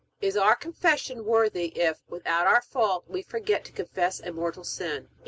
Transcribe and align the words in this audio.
Is 0.19 0.35
our 0.35 0.55
Confession 0.55 1.25
worthy 1.25 1.67
if, 1.79 1.99
without 2.09 2.47
our 2.47 2.63
fault, 2.63 3.03
we 3.07 3.21
forget 3.21 3.63
to 3.65 3.71
confess 3.71 4.19
a 4.19 4.31
mortal 4.33 4.63
sin? 4.63 5.05
A. 5.05 5.09